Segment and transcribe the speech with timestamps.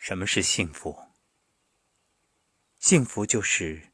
[0.00, 0.98] 什么是幸福？
[2.78, 3.92] 幸福就是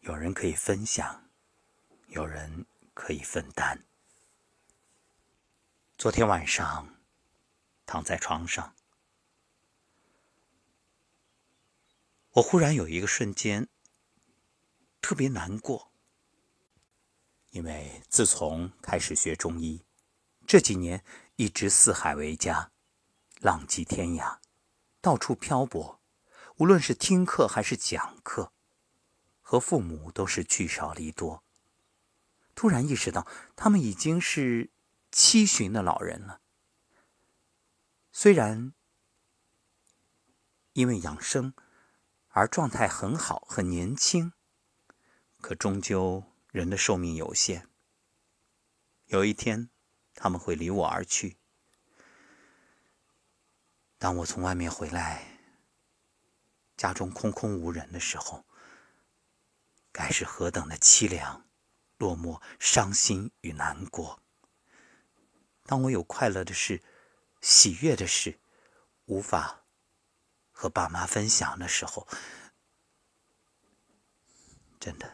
[0.00, 1.30] 有人可以分享，
[2.08, 3.86] 有人可以分担。
[5.96, 7.00] 昨天晚上
[7.86, 8.74] 躺在床上，
[12.32, 13.68] 我忽然有一个瞬间
[15.00, 15.92] 特别难过，
[17.50, 19.84] 因为自从开始学中医，
[20.48, 21.04] 这几年
[21.36, 22.72] 一直四海为家。
[23.40, 24.38] 浪迹天涯，
[25.00, 25.98] 到处漂泊，
[26.58, 28.52] 无论是听课还是讲课，
[29.40, 31.42] 和父母都是聚少离多。
[32.54, 33.26] 突然意识到，
[33.56, 34.70] 他们已经是
[35.10, 36.42] 七旬的老人了。
[38.12, 38.74] 虽然
[40.74, 41.54] 因为养生
[42.28, 44.34] 而状态很好、很年轻，
[45.40, 47.70] 可终究人的寿命有限。
[49.06, 49.70] 有一天，
[50.12, 51.39] 他们会离我而去。
[54.00, 55.38] 当我从外面回来，
[56.74, 58.46] 家中空空无人的时候，
[59.92, 61.44] 该是何等的凄凉、
[61.98, 64.22] 落寞、伤心与难过。
[65.66, 66.82] 当我有快乐的事、
[67.42, 68.40] 喜悦的事，
[69.04, 69.64] 无法
[70.50, 72.08] 和爸妈分享的时候，
[74.80, 75.12] 真的，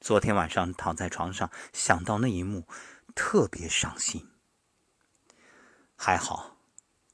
[0.00, 2.68] 昨天晚上躺在床上想到那一幕，
[3.16, 4.30] 特别伤心。
[5.96, 6.57] 还好。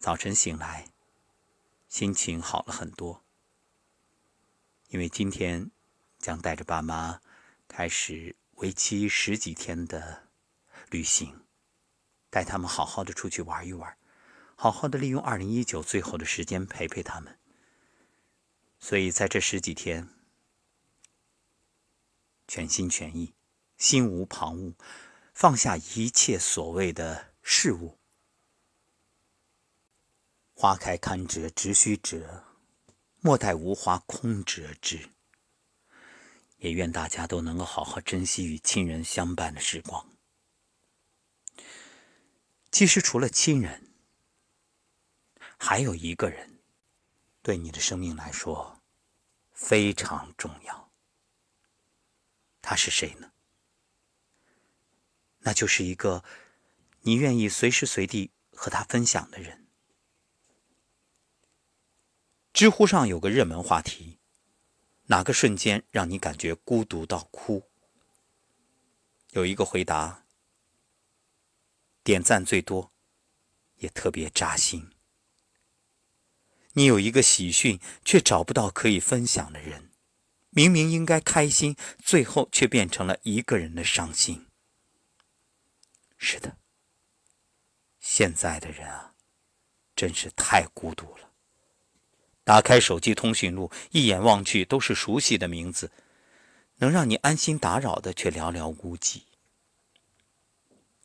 [0.05, 0.93] 早晨醒来，
[1.89, 3.25] 心情好了很多，
[4.89, 5.71] 因为今天
[6.19, 7.23] 将带着爸妈
[7.67, 10.29] 开始为期十几天的
[10.91, 11.47] 旅行，
[12.29, 13.97] 带他们好好的出去玩一玩，
[14.55, 17.39] 好好的利用二零一九最后的时间陪陪他们。
[18.79, 20.11] 所以在这十几天，
[22.47, 23.33] 全心全意，
[23.79, 24.75] 心无旁骛，
[25.33, 27.99] 放下一切所谓的事物。
[30.65, 32.43] 花开堪折直须折，
[33.21, 35.11] 莫待无花空折枝。
[36.57, 40.09] 也愿大家都能够好好珍惜与亲人相伴的时光。
[42.71, 43.93] 其实，除了亲人，
[45.59, 46.63] 还有一个人，
[47.43, 48.81] 对你的生命来说
[49.53, 50.91] 非常重要。
[52.63, 53.33] 他是谁呢？
[55.41, 56.25] 那就是一个
[57.03, 59.64] 你愿意随时随地和他分享的人。
[62.55, 64.21] 知乎上有个热门话题：
[65.07, 67.69] 哪个瞬间让你感觉孤独到哭？
[69.31, 70.25] 有一个回答，
[72.05, 72.93] 点赞最多，
[73.79, 74.93] 也特别扎心。
[76.75, 79.91] 你有一个喜讯，却找不到可以分享的人，
[80.51, 84.47] 明明应该开心，最后却变成了一个人的伤心。
[86.17, 86.57] 是的，
[87.99, 89.17] 现在的人啊，
[89.97, 91.34] 真是太孤独了。
[92.45, 95.91] 打开手机通讯录，一眼望去都是熟悉的名字，
[96.77, 99.25] 能让你安心打扰的却寥寥无几。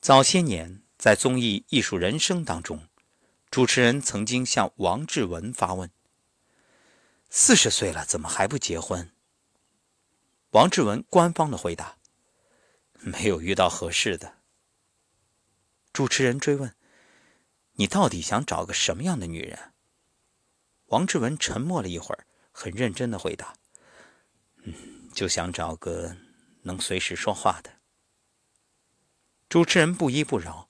[0.02, 2.88] 早些年，在综艺《艺术人生》当中，
[3.50, 5.90] 主持人曾经向王志文发问
[7.30, 9.10] ：“四十岁了，怎么还不结婚？”
[10.52, 11.98] 王志文官方的回答
[13.00, 14.36] ：“没有遇到合适的。”
[15.94, 16.76] 主持人追问
[17.76, 19.74] ：“你到底想找个什么样的女人？”
[20.90, 23.56] 王志文沉默了一会儿，很认真的回答
[24.64, 24.74] ：“嗯，
[25.14, 26.16] 就想找个
[26.64, 27.72] 能随时说话的。”
[29.48, 30.68] 主持人不依不饶：“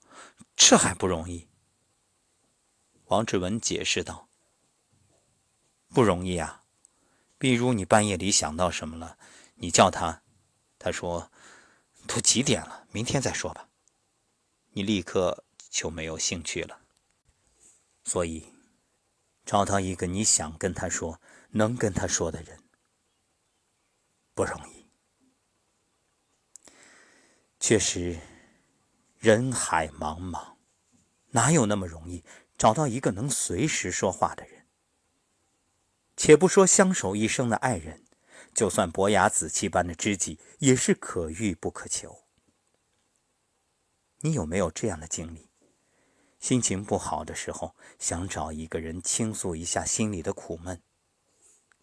[0.58, 1.48] 这还不容易？”
[3.08, 4.28] 王志文解释道
[5.94, 6.66] ：“不容易啊，
[7.38, 9.18] 比如你半夜里想到什么了，
[9.56, 10.22] 你叫他，
[10.78, 11.32] 他说
[12.06, 13.70] 都几点了，明天再说吧，
[14.72, 16.82] 你立刻就没有兴趣了。
[18.04, 18.54] 所以。”
[19.50, 21.20] 找到一个你想跟他说、
[21.54, 22.62] 能跟他说的人，
[24.36, 24.88] 不容易。
[27.60, 28.20] 确实，
[29.18, 30.58] 人海茫茫，
[31.32, 32.24] 哪有那么容易
[32.60, 34.68] 找到一个能随时说话的人？
[36.16, 38.06] 且不说相守一生的爱人，
[38.54, 42.28] 就算伯牙子期般的知己，也是可遇不可求。
[44.20, 45.49] 你有没有这样的经历？
[46.40, 50.82] 心情不好的时候，想找一个人倾诉一下心里的苦闷。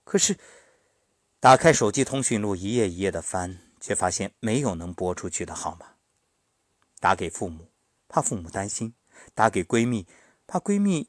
[0.03, 0.39] 可是，
[1.39, 5.97] 打开手机通讯录，一页一页的翻，却发现没有能拨出去的号码。
[6.99, 7.71] 打给父母，
[8.09, 8.93] 怕父母担心；
[9.35, 10.07] 打给闺蜜，
[10.47, 11.09] 怕闺蜜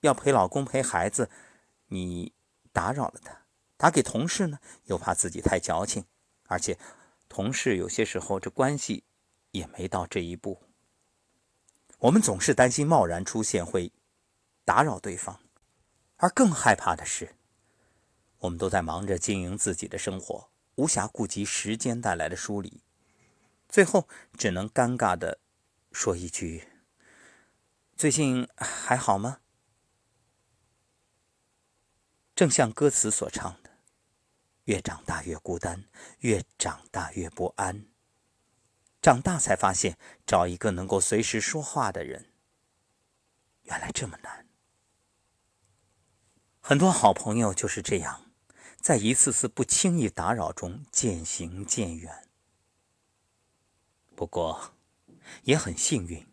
[0.00, 1.30] 要陪老公陪孩子，
[1.86, 2.32] 你
[2.72, 3.32] 打扰了她；
[3.78, 6.04] 打给同事呢，又怕自己太矫情，
[6.46, 6.78] 而且
[7.28, 9.04] 同事有些时候这关系
[9.52, 10.60] 也没到这一步。
[12.06, 13.92] 我们总是担心贸然出现会
[14.64, 15.40] 打扰对方，
[16.18, 17.34] 而更害怕的是，
[18.38, 22.80] 我们都在忙着经营自己的生活，无暇顾及时间带来的疏离，
[23.68, 24.08] 最后
[24.38, 25.40] 只能尴尬的
[25.90, 26.68] 说一句
[27.96, 29.40] ：“最近还好吗？”
[32.36, 33.70] 正像歌词所唱的
[34.66, 35.88] ：“越长大越孤单，
[36.20, 37.86] 越长大越不安。
[39.06, 42.32] 长大才发现，找一个能够随时说话的人，
[43.62, 44.48] 原来这么难。”
[46.60, 48.32] 很多好朋友就是这样，
[48.80, 52.28] 在一次次不轻易打扰中渐行渐远。
[54.16, 54.72] 不过，
[55.44, 56.26] 也很幸运，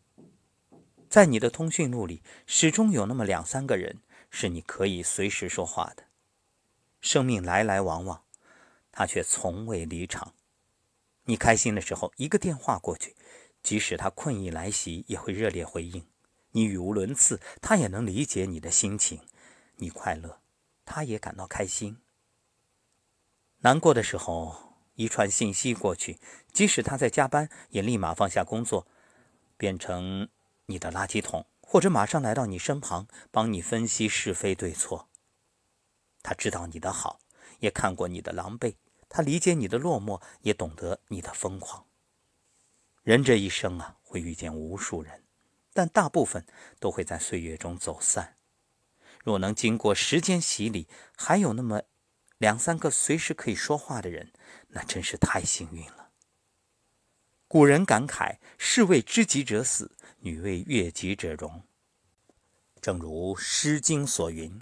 [1.08, 6.06] 在你的通讯录里，始终有那么两三个人是你可以随时说话的。
[7.02, 8.24] 生命来来往往，
[8.92, 10.34] 他却从未离场。
[11.26, 13.16] 你开心的时候，一个电话过去，
[13.62, 16.06] 即使他困意来袭，也会热烈回应。
[16.52, 19.22] 你语无伦次，他也能理解你的心情。
[19.78, 20.42] 你快乐，
[20.86, 21.98] 他也感到开心。
[23.60, 26.20] 难过的时候，一串信息过去，
[26.52, 28.86] 即使他在加班，也立马放下工作，
[29.56, 30.30] 变成
[30.66, 35.08] 你的垃圾桶，或者马上来到你身旁，帮你分析是非对错。
[36.22, 37.20] 他知道你的好，
[37.60, 38.76] 也看过你的狼狈，
[39.16, 41.86] 他理解你的落寞，也懂得你的疯狂。
[43.04, 45.24] 人这一生啊，会遇见无数人，
[45.72, 46.44] 但大部分
[46.80, 48.38] 都会在岁月中走散。
[49.24, 51.84] 若能经过时间洗礼，还有那么
[52.40, 54.34] 两三个随时可以说话的人，
[54.70, 56.10] 那真是太幸运了。
[57.48, 61.62] 古人感慨：“士为知己者死，女为悦己者容。”
[62.82, 64.60] 正如《诗经》所云：“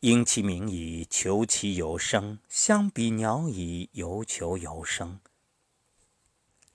[0.00, 5.20] 应其名矣，求其有声；相比鸟矣，犹求有声。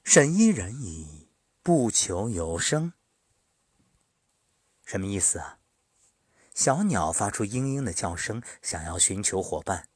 [0.04, 1.30] 审伊人矣，
[1.62, 2.92] 不求有声。”
[4.84, 5.60] 什么意思啊？
[6.54, 9.88] 小鸟发出嘤嘤的叫声，想要寻求伙伴，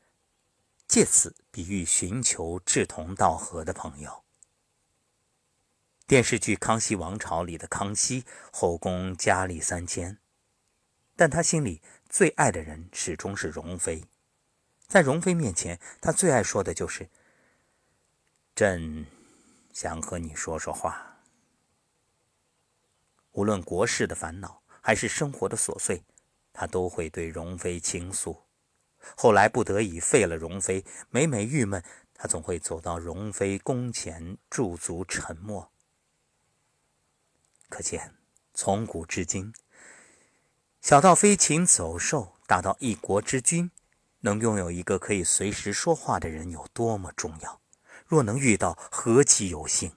[0.87, 4.23] 借此比喻寻求志同道合的朋友。
[6.07, 10.17] 电视剧《康熙王朝》里的康熙，后宫佳丽三千，
[11.17, 14.03] 但他心里最爱的人始终是容妃。
[14.87, 17.09] 在容妃面前，他最爱说的就是
[18.55, 19.05] ：“朕
[19.73, 21.19] 想和你说说话。”
[23.33, 26.03] 无论国事的烦恼，还是生活的琐碎。
[26.59, 28.41] 他都会对容妃倾诉，
[29.15, 31.83] 后来不得已废了容妃，每每郁闷，
[32.15, 35.71] 他总会走到容妃宫前驻足沉默。
[37.69, 38.15] 可见，
[38.55, 39.53] 从古至今，
[40.81, 43.71] 小到飞禽走兽，大到一国之君，
[44.21, 47.59] 能拥有一个可以随时说话的人有多么重要？
[48.05, 49.91] 若能遇到，何其有幸！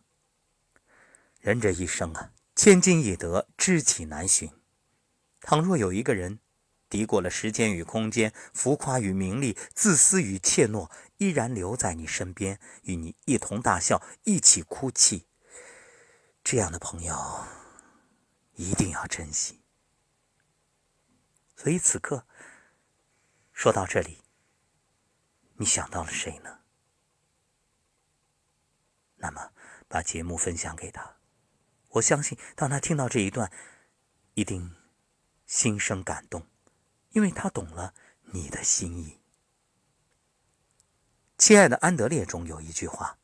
[1.39, 4.51] 人这一生啊，千金易得，知己难寻。
[5.41, 6.41] 倘若有一个人，
[6.89, 15.27] 敌过了时间与空间，浮夸与名利，自私与怯懦，依然留在你身边，与你一同大笑，一起哭泣。
[16.43, 17.17] 这样的朋友，
[18.57, 19.60] 一定要珍惜。
[21.63, 22.25] 所以此刻
[23.53, 24.23] 说到这里，
[25.57, 26.61] 你想到了谁呢？
[29.17, 29.53] 那么
[29.87, 31.19] 把节目分享给他，
[31.91, 33.53] 我相信当他听到这一段，
[34.33, 34.75] 一定
[35.45, 36.47] 心生感动。
[37.11, 37.93] 因为他懂了
[38.33, 39.21] 你的心意。
[41.37, 43.19] 亲爱的安德烈中有一句话：“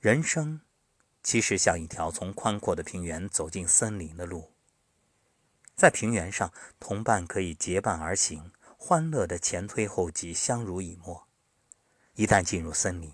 [0.00, 0.62] 人生
[1.22, 4.54] 其实像一条从宽阔的平原走进森林的路。
[5.78, 11.28] 在平原上，同伴可以结伴而行，欢乐的前推后挤，相濡以沫；
[12.14, 13.12] 一旦进入森林，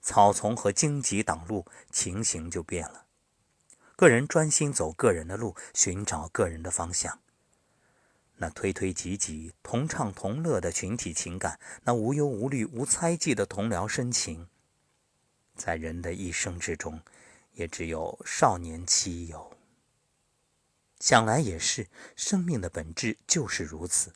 [0.00, 3.04] 草丛和荆棘挡路，情形就变了。
[3.96, 7.20] 个人专心走个人的路，寻找个人的方向。”
[8.36, 14.48] 那推推挤挤、同唱同乐的群体情感，那无忧无虑、无猜忌的同僚深情，
[15.54, 16.98] 在人的一生之中，
[17.52, 19.55] 也只有少年期有。
[20.98, 24.14] 想来也是，生命的本质就是如此。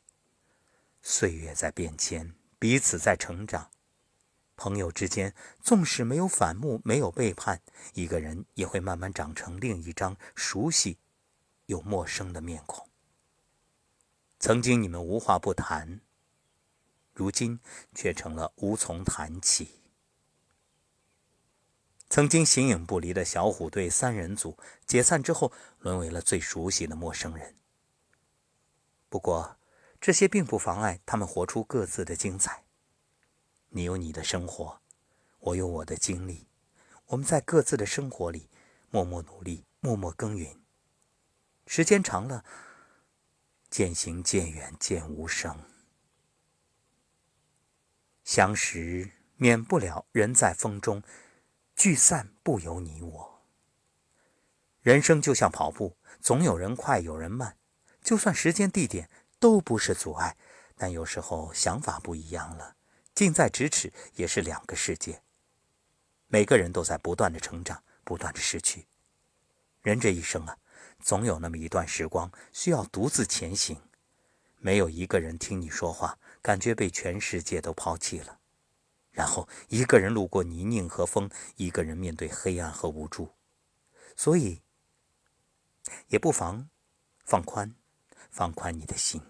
[1.01, 3.71] 岁月在变迁，彼此在成长，
[4.55, 7.61] 朋友之间纵使没有反目、没有背叛，
[7.93, 10.97] 一个人也会慢慢长成另一张熟悉
[11.67, 12.87] 又陌生的面孔。
[14.39, 16.01] 曾经你们无话不谈，
[17.13, 17.59] 如今
[17.93, 19.80] 却成了无从谈起。
[22.11, 27.55] 曾经形影不离的小虎队三人组解散之后，沦为了最熟悉的陌生人。
[29.07, 29.55] 不过，
[30.01, 32.65] 这些并不妨碍他们活出各自的精彩。
[33.69, 34.81] 你有你的生活，
[35.39, 36.47] 我有我的经历，
[37.05, 38.49] 我们在各自的生活里
[38.89, 40.61] 默默努力，默默耕耘。
[41.65, 42.43] 时间长了。
[43.69, 45.57] 渐行渐远渐无声。
[48.25, 51.01] 相识免不了人在风中，
[51.81, 53.41] 聚散不由你我。
[54.81, 57.57] 人生就像跑步，总有人快有人慢，
[58.03, 59.09] 就算时间地点
[59.39, 60.37] 都不是阻碍，
[60.75, 62.75] 但有时候想法不一样了，
[63.15, 65.23] 近在咫尺也是两个世界。
[66.27, 68.85] 每个人都在不断的成长，不断的失去。
[69.81, 70.55] 人这一生啊，
[70.99, 73.81] 总有那么一段时光需要独自前行，
[74.59, 78.40] 没有一个人听你说话，感觉被全世界都抛弃了。
[79.11, 83.29] 然后一个人路过泥泞和风，一个人面对黑暗和无助。
[84.15, 84.61] 所以，
[86.07, 86.69] 也不妨
[87.23, 87.75] 放宽，
[88.29, 89.21] 放宽你的心，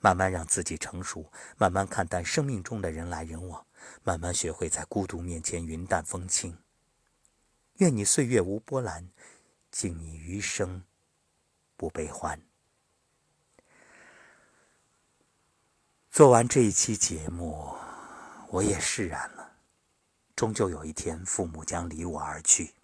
[0.00, 3.66] 慢慢让自己成熟，慢慢看淡生命中的人来人往。
[4.02, 6.56] 慢慢学会在孤独面前云淡风轻。
[7.74, 9.10] 愿你岁月无波澜，
[9.70, 10.84] 敬你余生
[11.76, 12.40] 不悲欢。
[16.10, 17.76] 做完这一期节目，
[18.54, 19.56] 我也释然了。
[20.36, 22.74] 终究有一天，父母将离我而去。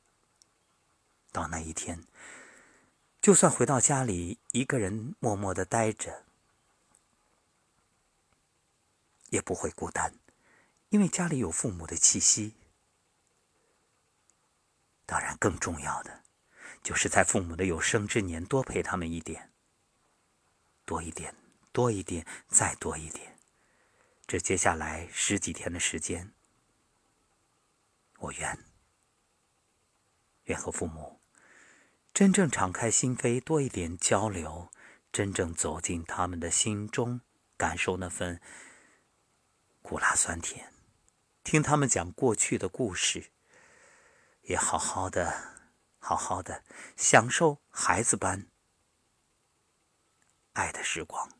[1.31, 2.05] 到那一天，
[3.21, 6.25] 就算回到家里，一个人默默的待着，
[9.29, 10.13] 也不会孤单。
[10.89, 12.55] 因为家里有父母的气息，
[15.07, 16.25] 当然更重要的，
[16.83, 19.53] 就是在父母的有生之年多陪他们一点，
[20.85, 21.33] 多一点，
[21.71, 23.39] 多一点，再多一点。
[24.31, 26.33] 这接下来十几天的时间，
[28.21, 28.65] 我愿
[30.45, 31.21] 愿和父母
[32.15, 34.71] 真正敞开心扉，多一点交流，
[35.11, 37.23] 真正走进他们的心中，
[37.57, 38.41] 感受那份
[39.83, 40.73] 苦辣酸甜。
[41.43, 43.33] 听他们讲过去的故事，
[44.43, 45.57] 也好好的、
[45.99, 46.63] 好好的
[46.97, 48.47] 享受孩子般
[50.53, 51.40] 爱的时光。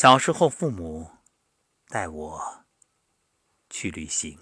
[0.00, 1.10] 小时候，父母
[1.88, 2.64] 带我
[3.68, 4.38] 去旅行；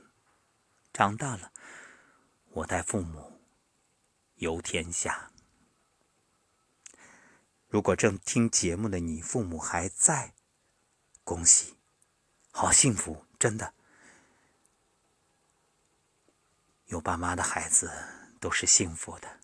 [0.93, 1.51] 长大了，
[2.51, 3.41] 我带父母
[4.35, 5.33] 游天下。
[7.69, 10.35] 如果正听节目的你父母还在，
[11.25, 11.79] 恭喜，
[12.51, 13.25] 好幸福！
[13.39, 13.73] 真的，
[16.89, 17.91] 有爸妈的孩子
[18.39, 19.41] 都是幸福的。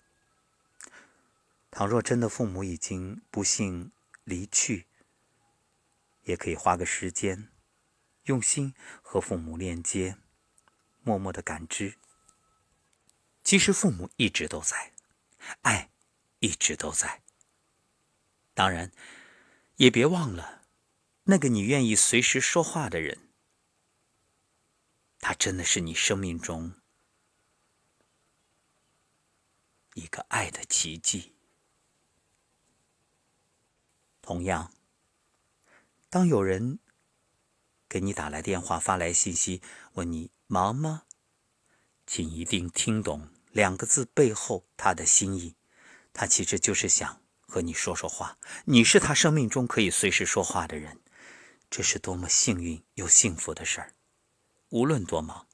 [1.70, 3.90] 倘若真的父母已经不幸
[4.24, 4.86] 离去，
[6.22, 7.50] 也可以花个时间，
[8.24, 10.16] 用心和父母链接，
[11.02, 11.98] 默默的感知。
[13.42, 14.92] 其实父母一直都在，
[15.62, 15.90] 爱
[16.38, 17.22] 一直都在。
[18.54, 18.92] 当然，
[19.76, 20.62] 也别忘了
[21.24, 23.30] 那个你愿意随时说话的人。
[25.18, 26.74] 他真的是你生命中
[29.94, 31.34] 一个爱的奇迹。
[34.20, 34.72] 同样，
[36.12, 36.78] 当有人
[37.88, 39.62] 给你打来电话、发来信息，
[39.94, 41.04] 问你忙吗？
[42.06, 45.56] 请一定听懂两个字背后他的心意。
[46.12, 48.36] 他其实就是想和你说说话。
[48.66, 51.00] 你是他生命中可以随时说话的人，
[51.70, 53.94] 这是多么幸运又幸福的事儿。
[54.68, 55.46] 无论多忙，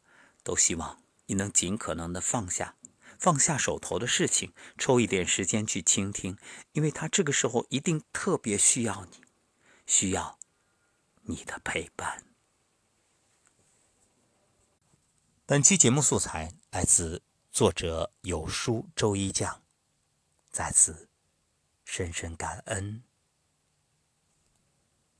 [0.42, 2.74] 都希望你能尽可能的放下，
[3.16, 6.36] 放下手头的事情，抽一点时间去倾听，
[6.72, 9.20] 因为他这个时候一定特别需要你，
[9.86, 10.36] 需要
[11.28, 12.24] 你的陪伴。
[15.44, 19.62] 本期节目素材来自作者有书周一将，
[20.50, 21.10] 在此
[21.84, 23.02] 深深感恩。